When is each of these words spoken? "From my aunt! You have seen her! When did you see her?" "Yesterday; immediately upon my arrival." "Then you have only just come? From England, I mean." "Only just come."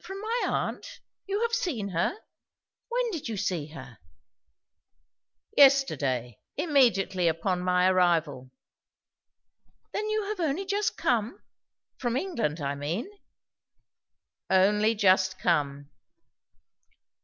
"From 0.00 0.20
my 0.20 0.40
aunt! 0.48 0.98
You 1.28 1.42
have 1.42 1.52
seen 1.52 1.90
her! 1.90 2.18
When 2.88 3.10
did 3.12 3.28
you 3.28 3.36
see 3.36 3.68
her?" 3.68 3.98
"Yesterday; 5.56 6.40
immediately 6.56 7.28
upon 7.28 7.60
my 7.60 7.86
arrival." 7.88 8.50
"Then 9.92 10.08
you 10.10 10.24
have 10.24 10.40
only 10.40 10.66
just 10.66 10.96
come? 10.96 11.38
From 11.96 12.16
England, 12.16 12.60
I 12.60 12.74
mean." 12.74 13.08
"Only 14.50 14.96
just 14.96 15.38
come." 15.38 15.88